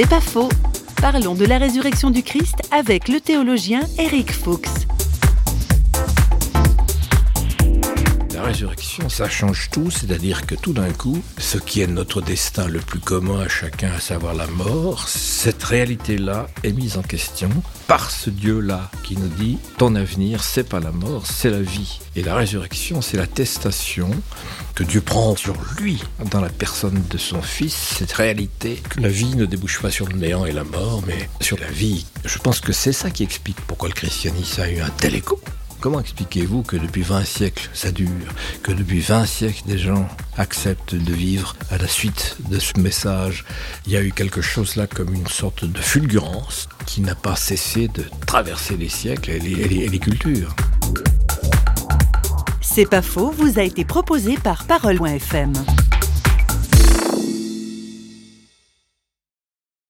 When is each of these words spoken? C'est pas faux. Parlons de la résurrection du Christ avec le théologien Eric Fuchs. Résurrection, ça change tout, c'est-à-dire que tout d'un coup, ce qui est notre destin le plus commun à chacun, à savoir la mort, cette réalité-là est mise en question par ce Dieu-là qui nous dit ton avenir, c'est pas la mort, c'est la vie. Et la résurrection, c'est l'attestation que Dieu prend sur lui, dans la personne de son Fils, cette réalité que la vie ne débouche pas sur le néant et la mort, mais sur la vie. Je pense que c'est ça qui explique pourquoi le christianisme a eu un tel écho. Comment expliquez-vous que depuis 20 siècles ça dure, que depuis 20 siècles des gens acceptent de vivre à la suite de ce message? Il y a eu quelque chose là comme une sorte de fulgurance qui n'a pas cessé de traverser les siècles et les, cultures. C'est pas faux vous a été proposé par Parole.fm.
C'est 0.00 0.08
pas 0.08 0.20
faux. 0.20 0.48
Parlons 1.02 1.34
de 1.34 1.44
la 1.44 1.58
résurrection 1.58 2.10
du 2.10 2.22
Christ 2.22 2.54
avec 2.70 3.08
le 3.08 3.18
théologien 3.18 3.80
Eric 3.98 4.30
Fuchs. 4.30 4.86
Résurrection, 8.48 9.10
ça 9.10 9.28
change 9.28 9.68
tout, 9.70 9.90
c'est-à-dire 9.90 10.46
que 10.46 10.54
tout 10.54 10.72
d'un 10.72 10.90
coup, 10.90 11.22
ce 11.36 11.58
qui 11.58 11.82
est 11.82 11.86
notre 11.86 12.22
destin 12.22 12.66
le 12.66 12.80
plus 12.80 12.98
commun 12.98 13.40
à 13.40 13.48
chacun, 13.48 13.92
à 13.92 14.00
savoir 14.00 14.34
la 14.34 14.46
mort, 14.46 15.06
cette 15.08 15.62
réalité-là 15.62 16.48
est 16.64 16.72
mise 16.72 16.96
en 16.96 17.02
question 17.02 17.50
par 17.86 18.10
ce 18.10 18.30
Dieu-là 18.30 18.90
qui 19.02 19.18
nous 19.18 19.28
dit 19.28 19.58
ton 19.76 19.94
avenir, 19.94 20.42
c'est 20.42 20.66
pas 20.66 20.80
la 20.80 20.92
mort, 20.92 21.26
c'est 21.26 21.50
la 21.50 21.60
vie. 21.60 22.00
Et 22.16 22.22
la 22.22 22.34
résurrection, 22.36 23.02
c'est 23.02 23.18
l'attestation 23.18 24.10
que 24.74 24.82
Dieu 24.82 25.02
prend 25.02 25.36
sur 25.36 25.56
lui, 25.78 26.02
dans 26.30 26.40
la 26.40 26.48
personne 26.48 27.02
de 27.10 27.18
son 27.18 27.42
Fils, 27.42 27.74
cette 27.98 28.12
réalité 28.12 28.82
que 28.88 29.00
la 29.00 29.10
vie 29.10 29.36
ne 29.36 29.44
débouche 29.44 29.82
pas 29.82 29.90
sur 29.90 30.08
le 30.08 30.16
néant 30.16 30.46
et 30.46 30.52
la 30.52 30.64
mort, 30.64 31.02
mais 31.06 31.28
sur 31.42 31.58
la 31.58 31.70
vie. 31.70 32.06
Je 32.24 32.38
pense 32.38 32.60
que 32.60 32.72
c'est 32.72 32.94
ça 32.94 33.10
qui 33.10 33.24
explique 33.24 33.60
pourquoi 33.66 33.90
le 33.90 33.94
christianisme 33.94 34.62
a 34.62 34.70
eu 34.70 34.80
un 34.80 34.90
tel 34.90 35.14
écho. 35.14 35.38
Comment 35.80 36.00
expliquez-vous 36.00 36.62
que 36.62 36.76
depuis 36.76 37.02
20 37.02 37.24
siècles 37.24 37.70
ça 37.72 37.92
dure, 37.92 38.08
que 38.64 38.72
depuis 38.72 38.98
20 38.98 39.26
siècles 39.26 39.62
des 39.66 39.78
gens 39.78 40.08
acceptent 40.36 40.96
de 40.96 41.12
vivre 41.12 41.54
à 41.70 41.78
la 41.78 41.86
suite 41.86 42.36
de 42.50 42.58
ce 42.58 42.80
message? 42.80 43.44
Il 43.86 43.92
y 43.92 43.96
a 43.96 44.02
eu 44.02 44.10
quelque 44.10 44.42
chose 44.42 44.74
là 44.74 44.88
comme 44.88 45.14
une 45.14 45.28
sorte 45.28 45.64
de 45.64 45.78
fulgurance 45.78 46.68
qui 46.84 47.00
n'a 47.00 47.14
pas 47.14 47.36
cessé 47.36 47.86
de 47.86 48.04
traverser 48.26 48.76
les 48.76 48.88
siècles 48.88 49.30
et 49.30 49.38
les, 49.38 49.98
cultures. 50.00 50.54
C'est 52.60 52.88
pas 52.88 53.02
faux 53.02 53.30
vous 53.30 53.58
a 53.60 53.62
été 53.62 53.84
proposé 53.84 54.36
par 54.36 54.64
Parole.fm. 54.64 55.52